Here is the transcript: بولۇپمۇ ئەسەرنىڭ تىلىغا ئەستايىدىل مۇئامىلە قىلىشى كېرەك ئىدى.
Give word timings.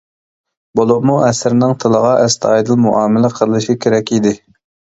بولۇپمۇ 0.79 1.17
ئەسەرنىڭ 1.25 1.75
تىلىغا 1.83 2.15
ئەستايىدىل 2.23 2.81
مۇئامىلە 2.87 3.33
قىلىشى 3.37 3.77
كېرەك 3.85 4.15
ئىدى. 4.19 4.37